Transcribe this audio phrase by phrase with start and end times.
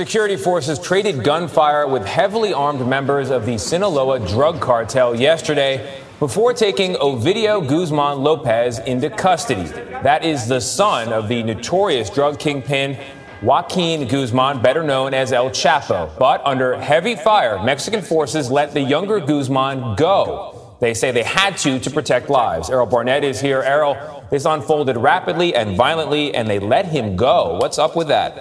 [0.00, 6.54] Security forces traded gunfire with heavily armed members of the Sinaloa drug cartel yesterday before
[6.54, 9.64] taking Ovidio Guzman Lopez into custody.
[10.02, 12.96] That is the son of the notorious drug kingpin
[13.42, 16.10] Joaquin Guzman, better known as El Chapo.
[16.18, 20.60] But under heavy fire, Mexican forces let the younger Guzman go.
[20.80, 22.70] They say they had to to protect lives.
[22.70, 23.60] Errol Barnett is here.
[23.60, 27.58] Errol, this unfolded rapidly and violently, and they let him go.
[27.60, 28.34] What's up with that?